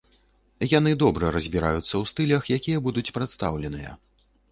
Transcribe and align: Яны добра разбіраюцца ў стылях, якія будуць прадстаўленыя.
Яны 0.77 0.91
добра 1.03 1.25
разбіраюцца 1.35 1.81
ў 1.81 2.03
стылях, 2.11 2.47
якія 2.57 2.81
будуць 2.87 3.13
прадстаўленыя. 3.19 3.93